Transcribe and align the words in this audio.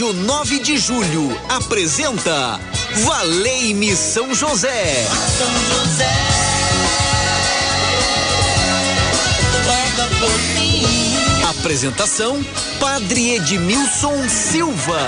Rádio 0.00 0.14
9 0.14 0.58
de 0.60 0.78
Julho 0.78 1.38
apresenta 1.46 2.58
Valei-me 3.04 3.94
São 3.94 4.34
José. 4.34 5.06
São 5.36 5.84
José. 5.84 6.06
Apresentação 11.50 12.42
Padre 12.80 13.32
Edmilson 13.32 14.26
Silva. 14.26 15.06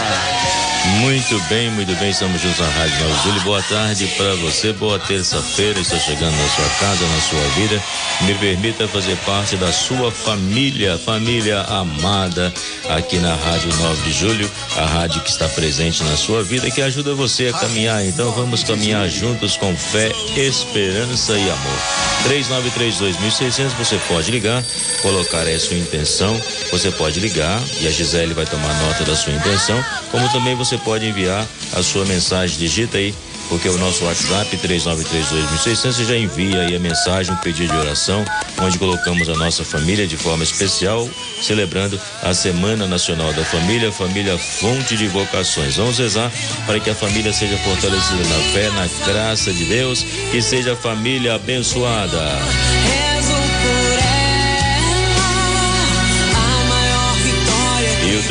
Muito 0.85 1.39
bem, 1.49 1.71
muito 1.71 1.95
bem, 1.95 2.11
estamos 2.11 2.43
juntos 2.43 2.59
na 2.59 2.69
Rádio 2.69 2.98
Nova 3.01 3.23
Júlio. 3.23 3.41
Boa 3.43 3.62
tarde 3.62 4.05
para 4.17 4.35
você, 4.35 4.73
boa 4.73 4.98
terça-feira, 4.98 5.79
está 5.79 5.97
chegando 5.97 6.37
na 6.37 6.48
sua 6.48 6.69
casa, 6.80 7.07
na 7.07 7.21
sua 7.21 7.48
vida. 7.55 7.80
Me 8.23 8.35
permita 8.35 8.89
fazer 8.89 9.16
parte 9.19 9.57
da 9.57 9.71
sua 9.71 10.11
família, 10.11 10.98
família 10.98 11.61
amada, 11.62 12.53
aqui 12.89 13.19
na 13.19 13.33
Rádio 13.33 13.73
9 13.77 14.03
de 14.03 14.12
Julho, 14.12 14.51
a 14.77 14.84
rádio 14.84 15.20
que 15.23 15.30
está 15.30 15.48
presente 15.48 16.03
na 16.03 16.16
sua 16.16 16.42
vida 16.42 16.69
que 16.69 16.83
ajuda 16.83 17.14
você 17.14 17.47
a 17.47 17.53
caminhar. 17.53 18.05
Então 18.05 18.33
vamos 18.33 18.64
caminhar 18.64 19.09
juntos 19.09 19.56
com 19.56 19.77
fé, 19.77 20.11
esperança 20.37 21.34
e 21.34 21.48
amor. 21.48 21.78
3932.600, 22.25 23.70
você 23.78 24.01
pode 24.09 24.30
ligar, 24.30 24.62
colocar 25.01 25.41
aí 25.41 25.55
a 25.55 25.61
sua 25.61 25.77
intenção, 25.77 26.41
você 26.70 26.91
pode 26.91 27.19
ligar 27.20 27.61
e 27.80 27.87
a 27.87 27.91
Gisele 27.91 28.34
vai 28.34 28.47
tomar 28.47 28.73
nota 28.83 29.05
da 29.05 29.17
sua 29.17 29.33
intenção, 29.33 29.84
como 30.11 30.28
também 30.30 30.55
você 30.55 30.72
pode 30.79 31.07
enviar 31.07 31.47
a 31.73 31.83
sua 31.83 32.05
mensagem, 32.05 32.59
digita 32.59 32.99
aí 32.99 33.15
porque 33.53 33.69
o 33.69 33.77
nosso 33.77 34.05
WhatsApp 34.07 34.57
3932.600 34.57 35.93
você 35.93 36.05
já 36.07 36.17
envia 36.17 36.61
aí 36.62 36.75
a 36.75 36.79
mensagem, 36.79 37.35
um 37.35 37.37
pedido 37.37 37.71
de 37.71 37.79
oração, 37.79 38.25
onde 38.59 38.79
colocamos 38.79 39.29
a 39.29 39.35
nossa 39.35 39.62
família 39.62 40.07
de 40.07 40.17
forma 40.17 40.43
especial, 40.43 41.07
celebrando 41.43 42.01
a 42.23 42.33
Semana 42.33 42.87
Nacional 42.87 43.31
da 43.35 43.45
Família, 43.45 43.93
Família 43.93 44.39
Fonte 44.39 44.97
de 44.97 45.07
Vocações. 45.07 45.77
Vamos 45.77 45.98
rezar 45.98 46.33
para 46.64 46.81
que 46.81 46.89
a 46.89 46.95
família 46.95 47.33
seja 47.33 47.59
fortalecida 47.59 48.23
na 48.25 48.53
fé, 48.53 48.70
na 48.70 48.89
graça 49.07 49.53
de 49.53 49.67
Deus, 49.67 50.03
que 50.31 50.41
seja 50.41 50.75
família 50.75 51.34
abençoada. 51.34 53.02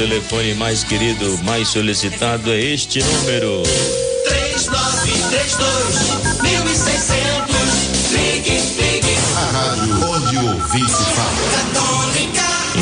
Telefone 0.02 0.56
mais 0.56 0.84
querido, 0.84 1.38
mais 1.44 1.68
solicitado 1.68 2.52
é 2.52 2.60
este 2.60 3.04
número. 3.04 3.62
3932 4.28 6.42
1600 6.42 8.12
Ligue, 8.12 8.60
ligue. 8.82 9.16
A 9.38 9.42
rádio 9.52 10.10
onde 10.10 10.38
o 10.38 10.54
ouvinte 10.54 10.90
fala. 10.90 11.30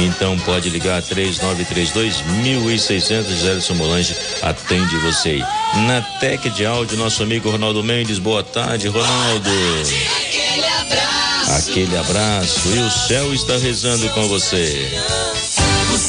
Então 0.02 0.40
pode 0.40 0.70
ligar 0.70 1.02
3932 1.02 2.22
1600 2.42 3.42
Gerson 3.42 3.74
Molange 3.74 4.16
atende 4.42 4.96
você 5.00 5.30
aí. 5.30 5.44
Na 5.88 6.02
Tec 6.22 6.50
de 6.52 6.66
áudio, 6.66 6.98
nosso 6.98 7.22
amigo 7.22 7.50
Ronaldo 7.50 7.84
Mendes. 7.84 8.18
Boa 8.18 8.44
tarde, 8.44 8.88
Ronaldo. 8.88 9.50
Aquele 9.50 10.66
abraço. 10.66 11.52
Aquele 11.52 11.98
abraço. 11.98 12.70
E 12.70 12.80
o 12.80 12.90
céu 12.90 13.34
está 13.34 13.58
rezando 13.58 14.08
com 14.12 14.26
você. 14.30 14.90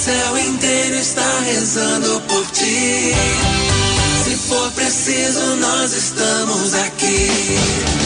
Céu 0.01 0.39
inteiro 0.39 0.97
está 0.97 1.41
rezando 1.41 2.23
por 2.23 2.47
ti. 2.53 3.12
Se 4.25 4.34
for 4.34 4.73
preciso, 4.73 5.57
nós 5.57 5.92
estamos 5.92 6.73
aqui. 6.73 8.00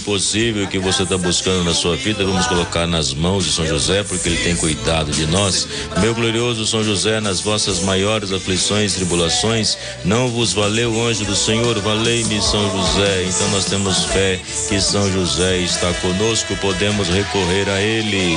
Impossível 0.00 0.66
que 0.66 0.78
você 0.78 1.02
está 1.02 1.18
buscando 1.18 1.62
na 1.62 1.74
sua 1.74 1.94
vida? 1.94 2.24
Vamos 2.24 2.46
colocar 2.46 2.86
nas 2.86 3.12
mãos 3.12 3.44
de 3.44 3.52
São 3.52 3.66
José, 3.66 4.02
porque 4.02 4.28
ele 4.28 4.38
tem 4.38 4.56
cuidado 4.56 5.12
de 5.12 5.26
nós. 5.26 5.68
Meu 6.00 6.14
glorioso 6.14 6.66
São 6.66 6.82
José, 6.82 7.20
nas 7.20 7.40
vossas 7.40 7.80
maiores 7.80 8.32
aflições 8.32 8.92
e 8.92 8.96
tribulações, 8.96 9.76
não 10.02 10.28
vos 10.28 10.54
valeu 10.54 10.90
o 10.90 11.06
anjo 11.06 11.24
do 11.26 11.36
Senhor, 11.36 11.78
valei-me 11.80 12.40
São 12.40 12.62
José. 12.70 13.24
Então 13.28 13.50
nós 13.50 13.66
temos 13.66 14.06
fé 14.06 14.40
que 14.68 14.80
São 14.80 15.12
José 15.12 15.58
está 15.58 15.92
conosco, 15.94 16.56
podemos 16.56 17.08
recorrer 17.08 17.68
a 17.68 17.80
ele. 17.80 18.36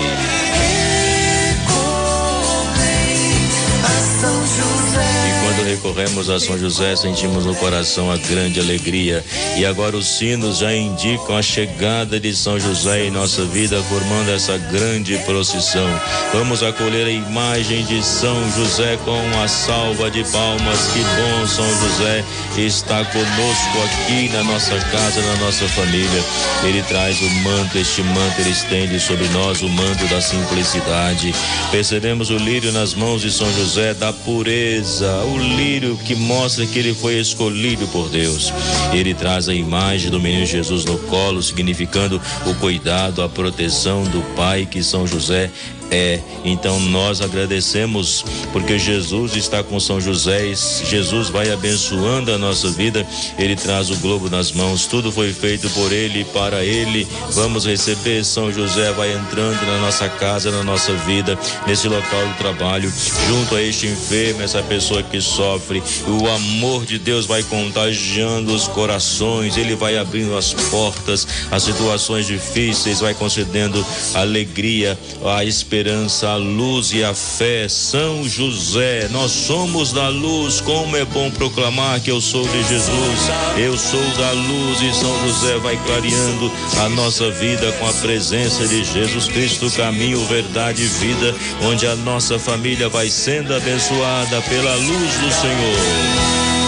A 3.83 4.21
São 4.21 4.41
José. 4.41 5.22
Recorremos 5.63 6.29
a 6.29 6.39
São 6.39 6.57
José, 6.57 6.95
sentimos 6.95 7.45
no 7.45 7.55
coração 7.55 8.11
a 8.11 8.17
grande 8.17 8.59
alegria. 8.59 9.23
E 9.57 9.65
agora 9.65 9.95
os 9.95 10.17
sinos 10.17 10.57
já 10.57 10.73
indicam 10.75 11.37
a 11.37 11.41
chegada 11.41 12.19
de 12.19 12.35
São 12.35 12.59
José 12.59 13.05
em 13.05 13.11
nossa 13.11 13.45
vida, 13.45 13.81
formando 13.83 14.29
essa 14.29 14.57
grande 14.57 15.17
procissão. 15.19 15.87
Vamos 16.33 16.61
acolher 16.61 17.07
a 17.07 17.11
imagem 17.11 17.83
de 17.85 18.03
São 18.03 18.35
José 18.51 18.97
com 19.05 19.41
a 19.41 19.47
salva 19.47 20.11
de 20.11 20.23
palmas. 20.25 20.79
Que 20.93 20.99
bom, 20.99 21.47
São 21.47 21.69
José 21.79 22.23
está 22.57 23.03
conosco 23.05 23.77
aqui 23.85 24.29
na 24.29 24.43
nossa 24.43 24.75
casa, 24.91 25.21
na 25.21 25.35
nossa 25.37 25.67
família. 25.69 26.23
Ele 26.63 26.81
traz 26.83 27.19
o 27.21 27.29
manto, 27.41 27.77
este 27.77 28.01
manto 28.03 28.39
ele 28.39 28.51
estende 28.51 28.99
sobre 28.99 29.27
nós 29.29 29.61
o 29.61 29.69
manto 29.69 30.05
da 30.07 30.21
simplicidade. 30.21 31.33
Percebemos 31.71 32.29
o 32.29 32.37
lírio 32.37 32.71
nas 32.71 32.93
mãos 32.93 33.21
de 33.21 33.31
São 33.31 33.51
José 33.53 33.93
da 33.93 34.11
pureza, 34.11 35.23
o 35.25 35.37
lírio 35.55 35.97
que 35.97 36.15
mostra 36.15 36.65
que 36.65 36.79
ele 36.79 36.93
foi 36.93 37.19
escolhido 37.19 37.87
por 37.87 38.09
Deus. 38.09 38.53
Ele 38.93 39.13
traz 39.13 39.47
a 39.47 39.53
imagem 39.53 40.09
do 40.09 40.19
menino 40.19 40.45
Jesus 40.45 40.85
no 40.85 40.97
colo, 40.99 41.41
significando 41.41 42.21
o 42.45 42.55
cuidado, 42.55 43.21
a 43.21 43.29
proteção 43.29 44.03
do 44.03 44.21
Pai 44.35 44.65
que 44.65 44.83
São 44.83 45.07
José 45.07 45.49
é. 45.93 46.19
Então 46.43 46.79
nós 46.79 47.21
agradecemos 47.21 48.25
porque 48.51 48.79
Jesus 48.79 49.35
está 49.35 49.63
com 49.63 49.79
São 49.79 50.01
José, 50.01 50.53
Jesus 50.83 51.29
vai 51.29 51.51
abençoando 51.51 52.33
a 52.33 52.37
nossa 52.37 52.69
vida. 52.71 53.05
Ele 53.37 53.55
traz 53.55 53.91
o 53.91 53.95
globo 53.97 54.29
nas 54.29 54.51
mãos, 54.51 54.87
tudo 54.87 55.11
foi 55.11 55.31
feito 55.31 55.69
por 55.69 55.91
ele 55.91 56.25
para 56.25 56.63
ele. 56.63 57.07
Vamos 57.31 57.65
receber 57.65 58.25
São 58.25 58.51
José 58.51 58.91
vai 58.93 59.13
entrando 59.13 59.63
na 59.65 59.79
nossa 59.79 60.09
casa, 60.09 60.51
na 60.51 60.63
nossa 60.63 60.93
vida, 61.05 61.37
nesse 61.67 61.87
local 61.87 62.27
do 62.27 62.37
trabalho, 62.37 62.91
junto 63.27 63.55
a 63.55 63.61
este 63.61 63.85
enfermo, 63.87 64.41
essa 64.41 64.63
pessoa 64.63 65.03
que 65.03 65.21
sofre. 65.21 65.83
O 66.07 66.27
amor 66.27 66.85
de 66.85 66.97
Deus 66.97 67.25
vai 67.25 67.43
contagiando 67.43 68.53
os 68.53 68.67
corações, 68.67 69.57
ele 69.57 69.75
vai 69.75 69.97
abrindo 69.97 70.35
as 70.35 70.53
portas, 70.53 71.27
as 71.51 71.63
situações 71.63 72.25
difíceis, 72.25 72.99
vai 72.99 73.13
concedendo 73.13 73.85
alegria, 74.13 74.97
a 75.23 75.43
esperança, 75.43 75.82
a 76.25 76.35
luz 76.37 76.93
e 76.93 77.03
a 77.03 77.13
fé. 77.13 77.67
São 77.67 78.23
José, 78.27 79.09
nós 79.09 79.31
somos 79.31 79.91
da 79.91 80.07
luz. 80.07 80.61
Como 80.61 80.95
é 80.95 81.03
bom 81.03 81.29
proclamar 81.29 81.99
que 81.99 82.09
eu 82.09 82.21
sou 82.21 82.47
de 82.47 82.63
Jesus. 82.63 83.19
Eu 83.57 83.77
sou 83.77 84.03
da 84.17 84.31
luz 84.31 84.81
e 84.81 84.93
São 84.93 85.27
José 85.27 85.57
vai 85.57 85.77
clareando 85.85 86.51
a 86.79 86.89
nossa 86.89 87.29
vida 87.31 87.71
com 87.73 87.87
a 87.87 87.93
presença 87.93 88.65
de 88.67 88.83
Jesus 88.83 89.27
Cristo, 89.27 89.69
caminho, 89.71 90.25
verdade 90.25 90.83
e 90.83 90.87
vida, 90.87 91.35
onde 91.63 91.85
a 91.85 91.95
nossa 91.97 92.39
família 92.39 92.87
vai 92.87 93.09
sendo 93.09 93.53
abençoada 93.53 94.41
pela 94.43 94.75
luz 94.75 95.17
do 95.17 95.31
Senhor. 95.31 96.62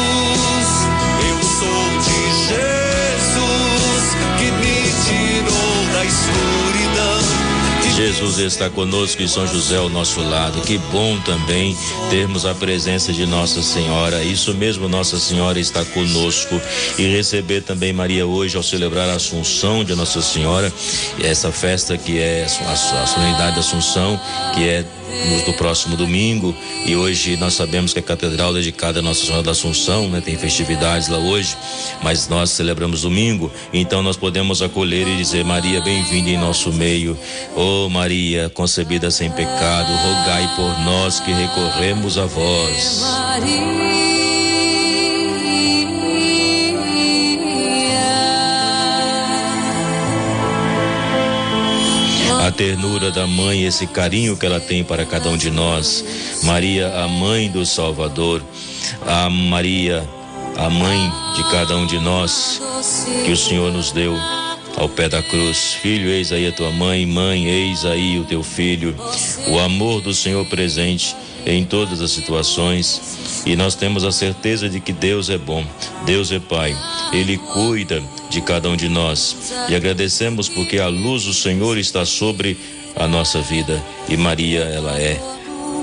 Jesus 8.15 8.53
está 8.53 8.69
conosco 8.69 9.21
e 9.21 9.27
São 9.27 9.45
José 9.45 9.75
ao 9.75 9.89
nosso 9.89 10.21
lado. 10.21 10.61
Que 10.61 10.77
bom 10.77 11.19
também 11.21 11.75
termos 12.09 12.45
a 12.45 12.55
presença 12.55 13.11
de 13.11 13.25
Nossa 13.25 13.61
Senhora. 13.61 14.23
Isso 14.23 14.53
mesmo, 14.53 14.87
Nossa 14.87 15.19
Senhora 15.19 15.59
está 15.59 15.83
conosco. 15.83 16.59
E 16.97 17.07
receber 17.07 17.61
também 17.61 17.91
Maria 17.91 18.25
hoje 18.25 18.55
ao 18.55 18.63
celebrar 18.63 19.09
a 19.09 19.15
Assunção 19.15 19.83
de 19.83 19.93
Nossa 19.95 20.21
Senhora, 20.21 20.71
e 21.17 21.25
essa 21.25 21.51
festa 21.51 21.97
que 21.97 22.17
é 22.17 22.47
a, 22.65 22.71
a 22.71 23.05
solenidade 23.05 23.55
da 23.55 23.59
Assunção, 23.59 24.19
que 24.53 24.63
é 24.67 24.85
no 25.47 25.53
próximo 25.53 25.95
domingo. 25.95 26.55
E 26.85 26.95
hoje 26.95 27.37
nós 27.37 27.53
sabemos 27.53 27.93
que 27.93 27.99
a 27.99 28.03
catedral 28.03 28.53
dedicada 28.53 28.99
a 28.99 29.01
Nossa 29.01 29.25
Senhora 29.25 29.43
da 29.43 29.51
Assunção, 29.51 30.09
né, 30.09 30.21
tem 30.21 30.37
festividades 30.37 31.07
lá 31.07 31.17
hoje, 31.17 31.55
mas 32.01 32.27
nós 32.27 32.49
celebramos 32.49 33.01
domingo, 33.01 33.51
então 33.73 34.01
nós 34.01 34.17
podemos 34.17 34.61
acolher 34.61 35.07
e 35.07 35.17
dizer: 35.17 35.43
Maria, 35.43 35.81
bem-vinda 35.81 36.29
em 36.29 36.37
nosso 36.37 36.71
meio. 36.73 37.17
Oh 37.55 37.89
Maria, 37.89 38.49
concebida 38.49 39.11
sem 39.11 39.29
pecado, 39.29 39.91
rogai 39.91 40.55
por 40.55 40.79
nós 40.83 41.19
que 41.19 41.31
recorremos 41.31 42.17
a 42.17 42.25
vós. 42.25 43.03
A 43.03 43.39
ternura 52.55 53.11
da 53.11 53.27
mãe, 53.27 53.65
esse 53.65 53.85
carinho 53.85 54.37
que 54.37 54.45
ela 54.45 54.59
tem 54.59 54.83
para 54.83 55.05
cada 55.05 55.29
um 55.29 55.37
de 55.37 55.51
nós. 55.51 56.03
Maria, 56.43 56.87
a 57.03 57.07
mãe 57.07 57.49
do 57.49 57.65
Salvador. 57.65 58.41
A 59.05 59.29
Maria, 59.29 60.07
a 60.57 60.69
mãe 60.69 61.11
de 61.35 61.43
cada 61.51 61.75
um 61.75 61.85
de 61.85 61.99
nós 61.99 62.61
que 63.25 63.31
o 63.31 63.37
Senhor 63.37 63.71
nos 63.71 63.91
deu. 63.91 64.15
ao 64.77 64.89
pé 64.89 65.07
da 65.07 65.21
cruz. 65.23 65.73
Filho, 65.81 66.09
eis 66.09 66.31
aí 66.31 66.47
a 66.47 66.51
tua 66.51 66.71
mãe, 66.71 67.05
mãe, 67.05 67.45
eis 67.45 67.85
aí 67.85 68.19
o 68.19 68.25
teu 68.25 68.43
filho. 68.43 68.95
O 69.47 69.59
amor 69.59 70.01
do 70.01 70.13
Senhor 70.13 70.45
presente 70.47 71.15
em 71.45 71.63
todas 71.63 72.01
as 72.01 72.11
situações. 72.11 73.01
E 73.45 73.55
nós 73.55 73.75
temos 73.75 74.03
a 74.03 74.11
certeza 74.11 74.67
de 74.67 74.79
que 74.79 74.91
Deus 74.91 75.29
é 75.29 75.37
bom, 75.37 75.63
Deus 76.05 76.31
é 76.31 76.39
Pai, 76.39 76.75
Ele 77.13 77.37
cuida 77.37 78.01
de 78.29 78.41
cada 78.41 78.69
um 78.69 78.75
de 78.75 78.89
nós. 78.89 79.53
E 79.69 79.75
agradecemos 79.75 80.49
porque 80.49 80.79
a 80.79 80.87
luz 80.87 81.25
do 81.25 81.33
Senhor 81.33 81.77
está 81.77 82.05
sobre 82.05 82.57
a 82.95 83.07
nossa 83.07 83.41
vida. 83.41 83.81
E 84.09 84.17
Maria, 84.17 84.61
ela 84.61 84.99
é 84.99 85.21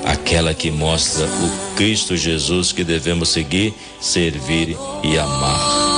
aquela 0.04 0.52
que 0.52 0.70
mostra 0.70 1.24
o 1.24 1.76
Cristo 1.76 2.16
Jesus 2.16 2.72
que 2.72 2.82
devemos 2.82 3.28
seguir, 3.28 3.72
servir 4.00 4.76
e 5.04 5.16
amar. 5.16 5.91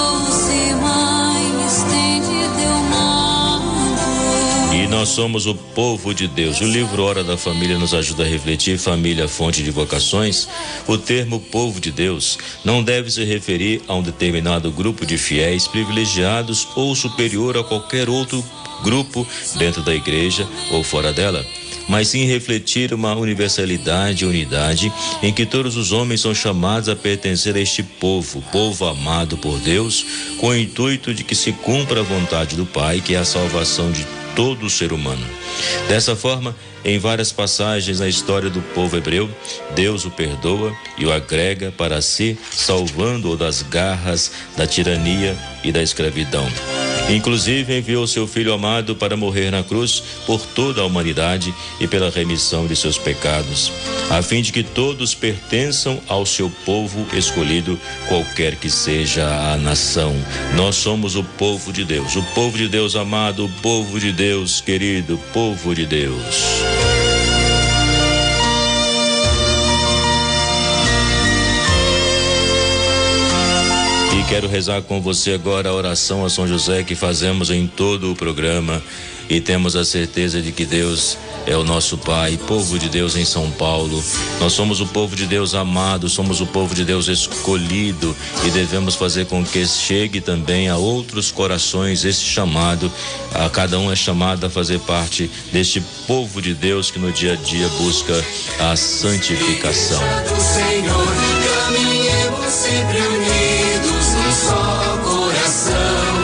Nós 5.04 5.10
somos 5.10 5.44
o 5.44 5.54
povo 5.54 6.14
de 6.14 6.26
Deus. 6.26 6.62
O 6.62 6.64
livro 6.64 7.02
Hora 7.02 7.22
da 7.22 7.36
Família 7.36 7.78
nos 7.78 7.92
ajuda 7.92 8.22
a 8.22 8.26
refletir 8.26 8.78
família, 8.78 9.28
fonte 9.28 9.62
de 9.62 9.70
vocações. 9.70 10.48
O 10.88 10.96
termo 10.96 11.38
povo 11.38 11.78
de 11.78 11.92
Deus 11.92 12.38
não 12.64 12.82
deve 12.82 13.10
se 13.10 13.22
referir 13.22 13.82
a 13.86 13.94
um 13.94 14.02
determinado 14.02 14.70
grupo 14.70 15.04
de 15.04 15.18
fiéis 15.18 15.68
privilegiados 15.68 16.66
ou 16.74 16.94
superior 16.94 17.54
a 17.58 17.62
qualquer 17.62 18.08
outro 18.08 18.42
grupo 18.82 19.26
dentro 19.58 19.82
da 19.82 19.94
igreja 19.94 20.48
ou 20.70 20.82
fora 20.82 21.12
dela 21.12 21.44
mas 21.86 22.08
sim 22.08 22.24
refletir 22.24 22.94
uma 22.94 23.14
universalidade 23.14 24.24
e 24.24 24.26
unidade 24.26 24.90
em 25.22 25.30
que 25.30 25.44
todos 25.44 25.76
os 25.76 25.92
homens 25.92 26.22
são 26.22 26.34
chamados 26.34 26.88
a 26.88 26.96
pertencer 26.96 27.54
a 27.56 27.60
este 27.60 27.82
povo, 27.82 28.40
povo 28.50 28.86
amado 28.86 29.36
por 29.36 29.58
Deus, 29.58 30.02
com 30.38 30.48
o 30.48 30.56
intuito 30.56 31.12
de 31.12 31.22
que 31.22 31.34
se 31.34 31.52
cumpra 31.52 32.00
a 32.00 32.02
vontade 32.02 32.56
do 32.56 32.64
Pai, 32.64 33.02
que 33.02 33.14
é 33.14 33.18
a 33.18 33.24
salvação 33.26 33.92
de 33.92 34.02
todo 34.34 34.68
ser 34.70 34.92
humano. 34.92 35.24
Dessa 35.88 36.14
forma, 36.14 36.54
em 36.84 36.98
várias 36.98 37.32
passagens 37.32 38.00
na 38.00 38.08
história 38.08 38.50
do 38.50 38.60
povo 38.60 38.96
hebreu, 38.96 39.30
Deus 39.74 40.04
o 40.04 40.10
perdoa 40.10 40.74
e 40.98 41.06
o 41.06 41.12
agrega 41.12 41.72
para 41.72 42.00
si, 42.02 42.38
salvando-o 42.50 43.36
das 43.36 43.62
garras 43.62 44.32
da 44.56 44.66
tirania 44.66 45.36
e 45.62 45.72
da 45.72 45.82
escravidão. 45.82 46.46
Inclusive 47.08 47.78
enviou 47.78 48.06
seu 48.06 48.26
filho 48.26 48.52
amado 48.52 48.96
para 48.96 49.16
morrer 49.16 49.50
na 49.50 49.62
cruz 49.62 50.02
por 50.26 50.40
toda 50.40 50.80
a 50.80 50.86
humanidade 50.86 51.54
e 51.78 51.86
pela 51.86 52.10
remissão 52.10 52.66
de 52.66 52.74
seus 52.74 52.96
pecados, 52.96 53.70
a 54.10 54.22
fim 54.22 54.40
de 54.40 54.52
que 54.52 54.62
todos 54.62 55.14
pertençam 55.14 56.00
ao 56.08 56.24
seu 56.24 56.50
povo 56.64 57.06
escolhido, 57.14 57.78
qualquer 58.08 58.56
que 58.56 58.70
seja 58.70 59.26
a 59.52 59.56
nação. 59.56 60.14
Nós 60.56 60.76
somos 60.76 61.14
o 61.14 61.22
povo 61.22 61.72
de 61.72 61.84
Deus, 61.84 62.16
o 62.16 62.22
povo 62.34 62.56
de 62.56 62.68
Deus 62.68 62.96
amado, 62.96 63.44
o 63.44 63.48
povo 63.60 64.00
de 64.00 64.10
Deus 64.10 64.60
querido, 64.60 65.18
povo 65.32 65.74
de 65.74 65.84
Deus. 65.84 66.93
Quero 74.28 74.48
rezar 74.48 74.82
com 74.82 75.00
você 75.00 75.32
agora 75.32 75.68
a 75.68 75.74
oração 75.74 76.24
a 76.24 76.30
São 76.30 76.46
José 76.46 76.82
que 76.82 76.94
fazemos 76.94 77.50
em 77.50 77.66
todo 77.66 78.10
o 78.10 78.16
programa 78.16 78.82
e 79.28 79.40
temos 79.40 79.76
a 79.76 79.84
certeza 79.84 80.40
de 80.40 80.52
que 80.52 80.64
Deus 80.64 81.16
é 81.46 81.56
o 81.56 81.64
nosso 81.64 81.98
Pai, 81.98 82.38
povo 82.46 82.78
de 82.78 82.88
Deus 82.88 83.16
em 83.16 83.24
São 83.24 83.50
Paulo. 83.50 84.02
Nós 84.40 84.52
somos 84.52 84.80
o 84.80 84.86
povo 84.86 85.14
de 85.16 85.26
Deus 85.26 85.54
amado, 85.54 86.08
somos 86.08 86.40
o 86.40 86.46
povo 86.46 86.74
de 86.74 86.84
Deus 86.84 87.08
escolhido 87.08 88.14
e 88.44 88.50
devemos 88.50 88.94
fazer 88.94 89.26
com 89.26 89.44
que 89.44 89.66
chegue 89.66 90.20
também 90.20 90.68
a 90.68 90.76
outros 90.76 91.30
corações 91.30 92.04
esse 92.04 92.22
chamado. 92.22 92.90
A 93.34 93.48
cada 93.50 93.78
um 93.78 93.90
é 93.90 93.96
chamado 93.96 94.46
a 94.46 94.50
fazer 94.50 94.78
parte 94.80 95.30
deste 95.52 95.82
povo 96.06 96.40
de 96.40 96.54
Deus 96.54 96.90
que 96.90 96.98
no 96.98 97.12
dia 97.12 97.32
a 97.32 97.36
dia 97.36 97.68
busca 97.80 98.24
a 98.60 98.76
santificação. 98.76 100.00
Senhor, 100.38 101.06
caminhemos 101.66 102.52
sempre 102.52 102.98
unidos 102.98 103.73
só 104.34 104.98
coração. 105.02 106.14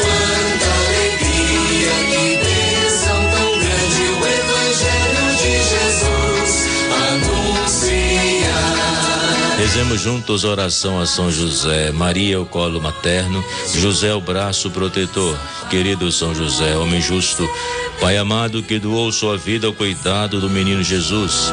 Quanta 0.00 0.68
alegria, 0.86 1.92
que 2.10 2.24
bênção 2.44 3.18
tão 3.32 3.50
grande 3.58 4.02
o 4.12 4.20
Evangelho 4.38 5.26
de 5.38 5.52
Jesus 5.72 6.50
anuncia. 7.10 8.56
Rezemos 9.58 10.00
juntos 10.00 10.44
oração 10.44 11.00
a 11.00 11.06
São 11.06 11.30
José, 11.30 11.90
Maria 11.90 12.40
o 12.40 12.46
colo 12.46 12.80
materno, 12.80 13.42
José 13.74 14.12
o 14.14 14.20
braço 14.20 14.70
protetor. 14.70 15.36
Querido 15.70 16.10
São 16.12 16.34
José, 16.34 16.76
homem 16.76 17.00
justo, 17.00 17.46
Pai 18.00 18.16
amado 18.16 18.62
que 18.62 18.78
doou 18.78 19.10
sua 19.10 19.36
vida 19.36 19.66
ao 19.66 19.72
cuidado 19.72 20.40
do 20.40 20.48
menino 20.48 20.84
Jesus, 20.84 21.52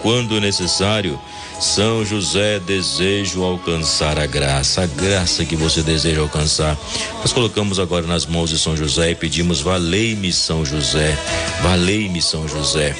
quando 0.00 0.40
necessário 0.40 1.18
são 1.60 2.04
José, 2.04 2.60
desejo 2.60 3.42
alcançar 3.42 4.16
a 4.16 4.26
graça, 4.26 4.82
a 4.82 4.86
graça 4.86 5.44
que 5.44 5.56
você 5.56 5.82
deseja 5.82 6.20
alcançar. 6.20 6.78
Nós 7.18 7.32
colocamos 7.32 7.80
agora 7.80 8.06
nas 8.06 8.26
mãos 8.26 8.50
de 8.50 8.58
São 8.58 8.76
José 8.76 9.10
e 9.10 9.14
pedimos: 9.16 9.60
valei-me, 9.60 10.32
São 10.32 10.64
José, 10.64 11.18
valei-me, 11.60 12.22
São 12.22 12.46
José. 12.46 12.94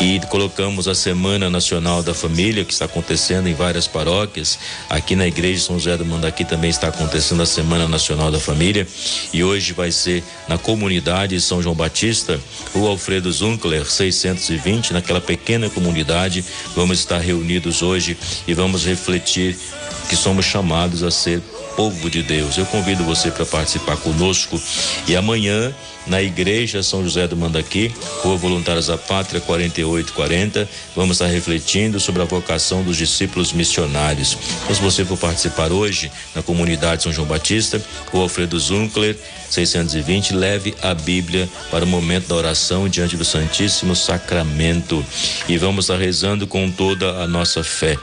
E 0.00 0.18
colocamos 0.30 0.88
a 0.88 0.94
Semana 0.94 1.50
Nacional 1.50 2.02
da 2.02 2.14
Família, 2.14 2.64
que 2.64 2.72
está 2.72 2.86
acontecendo 2.86 3.46
em 3.46 3.54
várias 3.54 3.86
paróquias. 3.86 4.58
Aqui 4.88 5.14
na 5.14 5.28
Igreja 5.28 5.62
São 5.62 5.78
José 5.78 5.96
do 5.96 6.04
Mandaqui 6.04 6.44
também 6.44 6.70
está 6.70 6.88
acontecendo 6.88 7.42
a 7.42 7.46
Semana 7.46 7.86
Nacional 7.86 8.30
da 8.30 8.40
Família. 8.40 8.88
E 9.34 9.44
hoje 9.44 9.74
vai 9.74 9.92
ser 9.92 10.24
na 10.48 10.56
comunidade 10.56 11.38
São 11.42 11.62
João 11.62 11.74
Batista, 11.74 12.40
o 12.74 12.86
Alfredo 12.86 13.30
Zunkler, 13.30 13.84
620, 13.84 14.94
naquela 14.94 15.20
pequena 15.20 15.68
comunidade. 15.68 16.21
Vamos 16.76 16.98
estar 16.98 17.20
reunidos 17.20 17.82
hoje 17.82 18.16
e 18.46 18.54
vamos 18.54 18.84
refletir 18.84 19.56
que 20.08 20.16
somos 20.16 20.44
chamados 20.44 21.02
a 21.02 21.10
ser 21.10 21.40
povo 21.76 22.10
de 22.10 22.22
Deus. 22.22 22.56
Eu 22.56 22.66
convido 22.66 23.04
você 23.04 23.30
para 23.30 23.46
participar 23.46 23.96
conosco 23.96 24.60
e 25.06 25.16
amanhã 25.16 25.74
na 26.06 26.20
Igreja 26.20 26.82
São 26.82 27.02
José 27.02 27.28
do 27.28 27.36
Mandaqui, 27.36 27.92
Rua 28.22 28.36
Voluntários 28.36 28.86
da 28.86 28.98
Pátria 28.98 29.40
4840, 29.40 30.68
vamos 30.96 31.16
estar 31.16 31.26
refletindo 31.26 32.00
sobre 32.00 32.22
a 32.22 32.24
vocação 32.24 32.82
dos 32.82 32.96
discípulos 32.96 33.52
missionários. 33.52 34.36
Então, 34.64 34.74
se 34.74 34.82
você 34.82 35.04
for 35.04 35.16
participar 35.16 35.70
hoje 35.70 36.10
na 36.34 36.42
comunidade 36.42 37.02
São 37.04 37.12
João 37.12 37.26
Batista, 37.26 37.80
Rua 38.10 38.24
Alfredo 38.24 38.58
Zunkler 38.58 39.16
620, 39.48 40.34
leve 40.34 40.74
a 40.82 40.94
Bíblia 40.94 41.48
para 41.70 41.84
o 41.84 41.88
momento 41.88 42.28
da 42.28 42.34
oração 42.34 42.88
diante 42.88 43.16
do 43.16 43.24
Santíssimo 43.24 43.94
Sacramento 43.94 45.04
e 45.48 45.56
vamos 45.56 45.84
estar 45.84 45.98
rezando 45.98 46.46
com 46.46 46.70
toda 46.70 47.22
a 47.22 47.28
nossa 47.28 47.62
fé. 47.62 47.96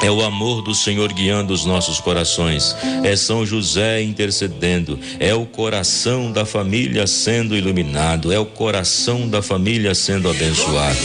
É 0.00 0.10
o 0.10 0.22
amor 0.22 0.62
do 0.62 0.74
Senhor 0.74 1.12
guiando 1.12 1.52
os 1.52 1.64
nossos 1.64 2.00
corações. 2.00 2.76
É 3.02 3.16
São 3.16 3.44
José 3.44 4.00
intercedendo. 4.02 4.98
É 5.18 5.34
o 5.34 5.44
coração 5.44 6.30
da 6.30 6.46
família 6.46 7.06
sendo 7.06 7.56
iluminado. 7.56 8.32
É 8.32 8.38
o 8.38 8.46
coração 8.46 9.28
da 9.28 9.42
família 9.42 9.94
sendo 9.94 10.30
abençoado. 10.30 10.98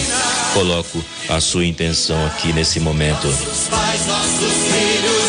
Coloco 0.54 1.04
a 1.28 1.40
sua 1.40 1.66
intenção 1.66 2.24
aqui 2.28 2.54
nesse 2.54 2.80
momento. 2.80 3.26
Nossos 3.26 3.68
pais, 3.68 4.06
nossos 4.06 4.54
filhos 4.68 5.23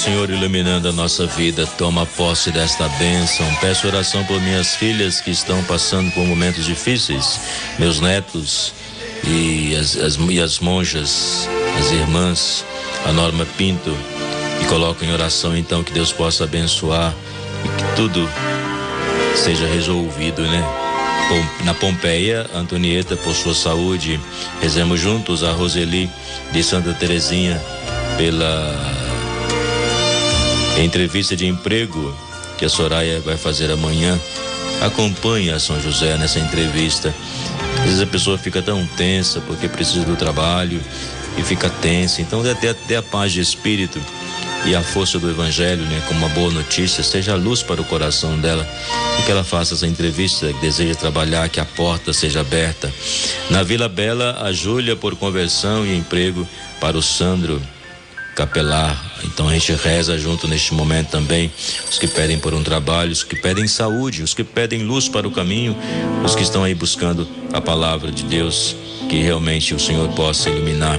Senhor 0.00 0.30
iluminando 0.30 0.88
a 0.88 0.92
nossa 0.92 1.26
vida, 1.26 1.66
toma 1.76 2.06
posse 2.06 2.50
desta 2.50 2.88
bênção. 2.88 3.46
Peço 3.60 3.86
oração 3.86 4.24
por 4.24 4.40
minhas 4.40 4.74
filhas 4.74 5.20
que 5.20 5.30
estão 5.30 5.62
passando 5.64 6.10
por 6.12 6.24
momentos 6.24 6.64
difíceis, 6.64 7.38
meus 7.78 8.00
netos 8.00 8.72
e 9.24 9.76
as, 9.76 9.98
as, 9.98 10.16
e 10.16 10.40
as 10.40 10.58
monjas, 10.58 11.46
as 11.78 11.92
irmãs, 11.92 12.64
a 13.04 13.12
Norma 13.12 13.44
Pinto, 13.58 13.94
e 14.62 14.64
coloco 14.68 15.04
em 15.04 15.12
oração 15.12 15.54
então 15.54 15.84
que 15.84 15.92
Deus 15.92 16.10
possa 16.10 16.44
abençoar 16.44 17.14
e 17.62 17.68
que 17.68 17.96
tudo 17.96 18.26
seja 19.34 19.66
resolvido, 19.66 20.40
né? 20.40 20.64
Na 21.62 21.74
Pompeia, 21.74 22.48
Antonieta, 22.54 23.18
por 23.18 23.34
sua 23.34 23.54
saúde, 23.54 24.18
rezemos 24.62 24.98
juntos 24.98 25.44
a 25.44 25.52
Roseli 25.52 26.08
de 26.52 26.62
Santa 26.62 26.94
Terezinha 26.94 27.60
pela 28.16 29.09
entrevista 30.82 31.36
de 31.36 31.46
emprego 31.46 32.14
que 32.58 32.64
a 32.64 32.68
Soraya 32.68 33.20
vai 33.20 33.36
fazer 33.36 33.70
amanhã. 33.70 34.18
Acompanhe 34.80 35.50
a 35.50 35.58
São 35.58 35.80
José 35.80 36.16
nessa 36.16 36.38
entrevista. 36.38 37.14
Às 37.78 37.84
vezes 37.84 38.00
a 38.00 38.06
pessoa 38.06 38.38
fica 38.38 38.60
tão 38.62 38.86
tensa 38.86 39.40
porque 39.40 39.68
precisa 39.68 40.04
do 40.04 40.16
trabalho 40.16 40.80
e 41.36 41.42
fica 41.42 41.68
tensa. 41.68 42.20
Então, 42.20 42.40
até, 42.48 42.70
até 42.70 42.96
a 42.96 43.02
paz 43.02 43.32
de 43.32 43.40
espírito 43.40 44.00
e 44.64 44.74
a 44.74 44.82
força 44.82 45.18
do 45.18 45.30
Evangelho, 45.30 45.82
né, 45.84 46.02
como 46.06 46.20
uma 46.20 46.28
boa 46.28 46.50
notícia, 46.50 47.02
seja 47.02 47.32
a 47.32 47.36
luz 47.36 47.62
para 47.62 47.80
o 47.80 47.84
coração 47.84 48.38
dela 48.38 48.66
e 49.18 49.22
que 49.22 49.30
ela 49.30 49.42
faça 49.42 49.74
essa 49.74 49.86
entrevista, 49.86 50.52
que 50.52 50.60
deseja 50.60 50.94
trabalhar, 50.94 51.48
que 51.48 51.60
a 51.60 51.64
porta 51.64 52.12
seja 52.12 52.40
aberta. 52.40 52.92
Na 53.48 53.62
Vila 53.62 53.88
Bela, 53.88 54.38
a 54.42 54.52
Júlia 54.52 54.96
por 54.96 55.16
conversão 55.16 55.86
e 55.86 55.96
emprego 55.96 56.46
para 56.78 56.96
o 56.96 57.02
Sandro 57.02 57.60
capelar. 58.34 59.10
Então 59.24 59.48
a 59.48 59.52
gente 59.52 59.72
reza 59.72 60.18
junto 60.18 60.48
neste 60.48 60.74
momento 60.74 61.08
também. 61.08 61.50
Os 61.90 61.98
que 61.98 62.06
pedem 62.06 62.38
por 62.38 62.54
um 62.54 62.62
trabalho, 62.62 63.12
os 63.12 63.22
que 63.22 63.36
pedem 63.36 63.66
saúde, 63.66 64.22
os 64.22 64.34
que 64.34 64.44
pedem 64.44 64.82
luz 64.82 65.08
para 65.08 65.26
o 65.26 65.30
caminho, 65.30 65.76
os 66.24 66.34
que 66.34 66.42
estão 66.42 66.64
aí 66.64 66.74
buscando 66.74 67.28
a 67.52 67.60
palavra 67.60 68.10
de 68.10 68.22
Deus, 68.24 68.76
que 69.08 69.20
realmente 69.20 69.74
o 69.74 69.80
Senhor 69.80 70.08
possa 70.10 70.48
iluminar. 70.48 70.98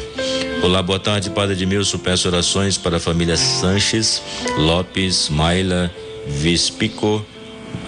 Olá, 0.64 0.84
boa 0.84 1.00
tarde, 1.00 1.30
Padre 1.30 1.56
Edmilson. 1.56 1.98
Peço 1.98 2.28
orações 2.28 2.78
para 2.78 2.98
a 2.98 3.00
família 3.00 3.36
Sanches, 3.36 4.22
Lopes, 4.58 5.30
Maila, 5.30 5.92
Vispico. 6.28 7.26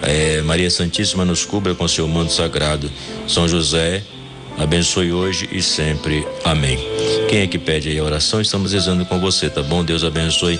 É, 0.02 0.42
Maria 0.42 0.70
Santíssima 0.70 1.24
nos 1.24 1.44
cubra 1.44 1.74
com 1.74 1.86
seu 1.86 2.08
manto 2.08 2.32
sagrado. 2.32 2.90
São 3.28 3.46
José, 3.46 4.02
abençoe 4.58 5.12
hoje 5.12 5.48
e 5.52 5.62
sempre. 5.62 6.26
Amém. 6.44 6.78
Quem 7.28 7.40
é 7.40 7.46
que 7.46 7.58
pede 7.58 7.88
aí 7.88 7.98
a 7.98 8.04
oração? 8.04 8.40
Estamos 8.40 8.72
rezando 8.72 9.04
com 9.04 9.20
você, 9.20 9.50
tá 9.50 9.62
bom? 9.62 9.84
Deus 9.84 10.04
abençoe 10.04 10.58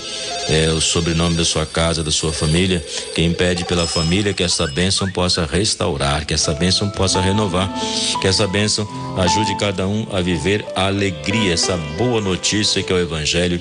é, 0.49 0.71
o 0.71 0.81
sobrenome 0.81 1.37
da 1.37 1.45
sua 1.45 1.67
casa, 1.67 2.03
da 2.03 2.11
sua 2.11 2.33
família. 2.33 2.85
Quem 3.15 3.33
pede 3.33 3.65
pela 3.65 3.87
família 3.87 4.35
que 4.35 4.43
essa 4.43 4.67
bênção 4.67 5.11
possa 5.11 5.47
restaurar, 5.47 6.27
que 6.27 6.35
essa 6.35 6.53
bênção 6.53 6.91
possa 6.91 7.21
renovar, 7.21 7.73
que 8.21 8.27
essa 8.27 8.47
bênção 8.47 8.87
ajude 9.19 9.57
cada 9.59 9.87
um 9.87 10.07
a 10.13 10.21
viver 10.21 10.65
a 10.75 10.87
alegria, 10.87 11.55
essa 11.55 11.77
boa 11.97 12.21
notícia 12.21 12.83
que 12.83 12.93
é 12.93 12.97
o 12.97 12.99
Evangelho. 12.99 13.61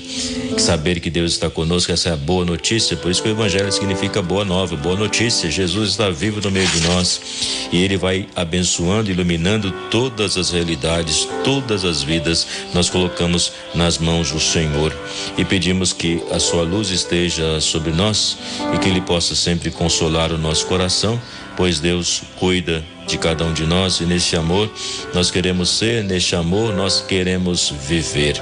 Saber 0.58 1.00
que 1.00 1.10
Deus 1.10 1.32
está 1.32 1.48
conosco, 1.48 1.92
essa 1.92 2.10
é 2.10 2.12
a 2.12 2.16
boa 2.16 2.44
notícia. 2.44 2.96
Por 2.96 3.10
isso 3.10 3.22
que 3.22 3.28
o 3.28 3.32
Evangelho 3.32 3.70
significa 3.72 4.22
boa 4.22 4.44
nova, 4.44 4.76
boa 4.76 4.96
notícia. 4.96 5.50
Jesus 5.50 5.90
está 5.90 6.10
vivo 6.10 6.40
no 6.40 6.50
meio 6.50 6.68
de 6.68 6.80
nós 6.80 7.20
e 7.72 7.82
Ele 7.82 7.96
vai 7.96 8.26
abençoando, 8.34 9.10
iluminando 9.10 9.70
todas 9.90 10.36
as 10.36 10.50
realidades, 10.50 11.28
todas 11.42 11.84
as 11.84 12.02
vidas. 12.02 12.46
Nós 12.72 12.90
colocamos 12.90 13.52
nas 13.74 13.98
mãos 13.98 14.30
do 14.30 14.40
Senhor 14.40 14.94
e 15.36 15.44
pedimos 15.44 15.92
que 15.92 16.22
a 16.30 16.38
sua 16.38 16.64
luz 16.74 16.90
esteja 16.90 17.60
sobre 17.60 17.92
nós 17.92 18.36
e 18.74 18.78
que 18.78 18.88
Ele 18.88 19.00
possa 19.00 19.36
sempre 19.36 19.70
consolar 19.70 20.32
o 20.32 20.38
nosso 20.38 20.66
coração, 20.66 21.20
pois 21.56 21.78
Deus 21.78 22.22
cuida 22.36 22.82
de 23.06 23.16
cada 23.16 23.44
um 23.44 23.52
de 23.52 23.64
nós 23.64 24.00
e 24.00 24.04
neste 24.04 24.34
amor 24.34 24.68
nós 25.14 25.30
queremos 25.30 25.70
ser, 25.70 26.02
neste 26.02 26.34
amor 26.34 26.74
nós 26.74 27.00
queremos 27.00 27.72
viver. 27.86 28.40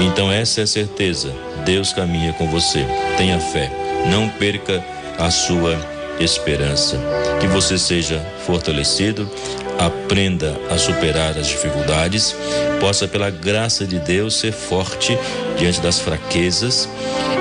Então, 0.00 0.32
essa 0.32 0.62
é 0.62 0.64
a 0.64 0.66
certeza: 0.66 1.32
Deus 1.64 1.92
caminha 1.92 2.32
com 2.32 2.50
você. 2.50 2.84
Tenha 3.16 3.38
fé, 3.38 3.70
não 4.10 4.28
perca 4.28 4.84
a 5.16 5.30
sua 5.30 5.78
esperança. 6.18 6.98
Que 7.40 7.46
você 7.46 7.78
seja 7.78 8.20
fortalecido, 8.44 9.30
aprenda 9.80 10.60
a 10.70 10.76
superar 10.76 11.38
as 11.38 11.48
dificuldades, 11.48 12.36
possa, 12.78 13.08
pela 13.08 13.30
graça 13.30 13.86
de 13.86 13.98
Deus, 13.98 14.36
ser 14.36 14.52
forte 14.52 15.18
diante 15.58 15.80
das 15.80 15.98
fraquezas 15.98 16.86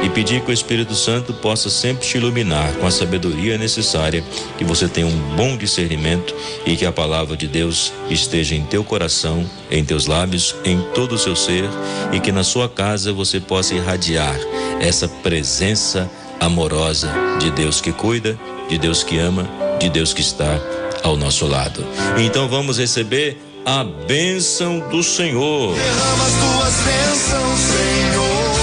e 0.02 0.10
pedir 0.10 0.42
que 0.42 0.50
o 0.50 0.54
Espírito 0.54 0.96
Santo 0.96 1.34
possa 1.34 1.70
sempre 1.70 2.08
te 2.08 2.18
iluminar 2.18 2.72
com 2.76 2.88
a 2.88 2.92
sabedoria 2.92 3.58
necessária, 3.58 4.24
que 4.58 4.64
você 4.64 4.88
tenha 4.88 5.06
um 5.06 5.36
bom 5.36 5.58
discernimento 5.58 6.34
e 6.66 6.78
que 6.78 6.86
a 6.86 6.92
palavra 6.94 7.36
de 7.36 7.46
Deus 7.46 7.92
esteja 8.10 8.56
em 8.56 8.64
teu 8.64 8.86
coração, 8.86 9.46
em 9.70 9.84
teus 9.84 10.08
lábios, 10.08 10.56
em 10.64 10.82
todo 10.96 11.16
o 11.16 11.20
seu 11.20 11.36
ser 11.36 11.66
e 12.14 12.22
que 12.22 12.32
na 12.32 12.46
sua 12.46 12.70
casa 12.70 13.12
você 13.12 13.42
possa 13.42 13.76
irradiar 13.76 14.40
essa 14.80 15.10
presença 15.10 16.10
amorosa 16.40 17.12
de 17.38 17.52
Deus 17.52 17.82
que 17.82 17.92
cuida, 17.92 18.40
de 18.70 18.78
Deus 18.78 19.04
que 19.04 19.18
ama, 19.18 19.46
de 19.78 19.90
Deus 19.90 20.14
que 20.14 20.22
está 20.22 20.79
ao 21.04 21.18
nosso 21.18 21.46
lado. 21.46 21.86
Então 22.18 22.48
vamos 22.48 22.78
receber 22.78 23.38
a 23.66 23.84
bênção 23.84 24.80
do 24.90 25.04
Senhor. 25.04 25.76
Derrama 25.76 26.26
as 26.26 26.34
tuas 26.34 26.74
bênçãos, 26.86 27.60
Senhor. 27.60 28.60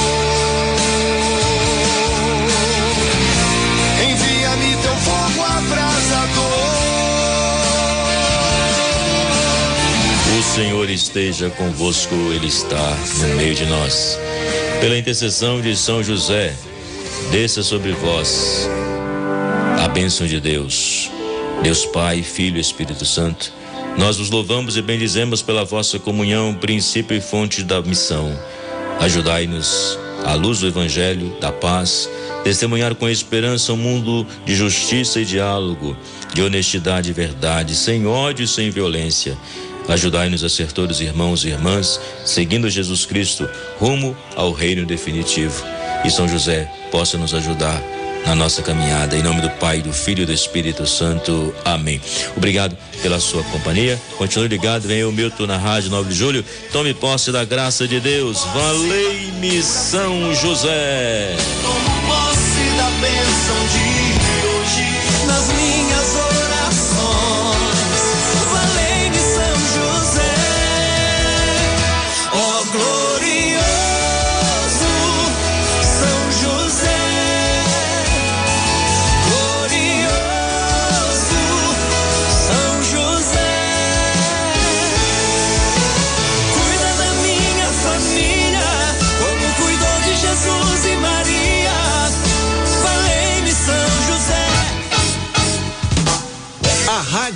Envia-me 4.02 4.76
teu 4.83 4.97
fogo 4.97 5.43
abrasador. 5.43 6.57
O 10.38 10.43
Senhor 10.55 10.90
esteja 10.90 11.50
convosco, 11.50 12.14
Ele 12.14 12.47
está 12.49 12.97
no 13.21 13.28
meio 13.37 13.55
de 13.55 13.66
nós. 13.66 14.19
Pela 14.81 14.99
intercessão 14.99 15.61
de 15.61 15.76
São 15.76 16.02
José, 16.02 16.55
desça 17.31 17.62
sobre 17.62 17.93
vós 17.93 18.69
a 19.83 19.88
bênção 19.88 20.26
de 20.26 20.40
Deus. 20.40 21.06
Deus 21.63 21.85
Pai, 21.87 22.23
Filho 22.23 22.59
e 22.59 22.61
Espírito 22.61 23.05
Santo, 23.05 23.53
nós 23.99 24.21
os 24.21 24.31
louvamos 24.31 24.77
e 24.77 24.83
bendizemos 24.83 25.43
pela 25.43 25.65
vossa 25.65 25.99
comunhão, 25.99 26.55
princípio 26.55 27.17
e 27.17 27.21
fonte 27.21 27.63
da 27.63 27.81
missão. 27.81 28.39
Ajudai-nos, 29.01 29.99
à 30.25 30.35
luz 30.35 30.61
do 30.61 30.67
Evangelho, 30.67 31.35
da 31.41 31.51
paz, 31.51 32.09
testemunhar 32.45 32.95
com 32.95 33.09
esperança 33.09 33.73
um 33.73 33.77
mundo 33.77 34.27
de 34.45 34.55
justiça 34.55 35.21
e 35.21 35.25
diálogo, 35.25 35.97
de 36.35 36.43
honestidade 36.43 37.11
e 37.11 37.13
verdade, 37.13 37.75
sem 37.75 38.07
ódio 38.07 38.45
e 38.45 38.49
sem 38.49 38.71
violência. 38.71 39.37
Ajudai-nos 39.89 40.45
a 40.45 40.49
ser 40.49 40.73
todos 40.73 41.01
irmãos 41.01 41.45
e 41.45 41.49
irmãs, 41.49 42.01
seguindo 42.25 42.69
Jesus 42.69 43.07
Cristo, 43.07 43.49
rumo 43.79 44.17
ao 44.35 44.53
reino 44.53 44.85
definitivo. 44.85 45.65
E 46.05 46.11
São 46.11 46.29
José 46.29 46.71
possa 46.91 47.17
nos 47.17 47.33
ajudar 47.33 47.83
na 48.25 48.35
nossa 48.35 48.63
caminhada. 48.63 49.17
Em 49.17 49.23
nome 49.23 49.41
do 49.41 49.51
Pai, 49.51 49.83
do 49.83 49.93
Filho 49.93 50.23
e 50.23 50.27
do 50.27 50.33
Espírito 50.33 50.87
Santo. 50.87 51.55
Amém. 51.65 52.01
Obrigado 52.37 52.77
pela 53.03 53.21
sua 53.21 53.43
companhia. 53.45 54.01
Continue 54.17 54.49
ligado, 54.49 54.87
vem 54.87 55.05
o 55.05 55.13
Milton 55.13 55.47
na 55.47 55.57
Rádio 55.57 55.91
9 55.91 56.09
de 56.09 56.15
Julho. 56.15 56.45
Tome 56.73 56.95
posse 56.95 57.31
da 57.31 57.45
graça 57.45 57.87
de 57.87 58.01
Deus. 58.01 58.45
Valei-me 58.55 59.63
São 59.63 60.35
José. 60.35 61.37
Posse 62.07 62.77
da 62.77 62.91
bênção 63.01 63.67
de 63.73 63.96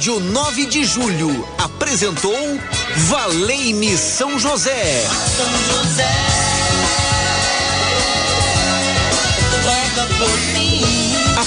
Rádio 0.00 0.18
9 0.18 0.64
de 0.64 0.82
Julho 0.82 1.46
apresentou 1.58 2.34
Valei-me 2.96 3.98
São 3.98 4.38
José. 4.38 5.04
São 5.36 5.84
José. 5.84 6.08